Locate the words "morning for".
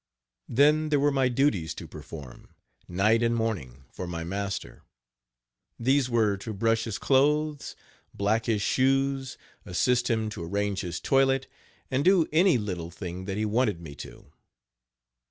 3.35-4.07